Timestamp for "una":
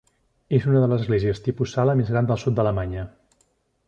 0.69-0.79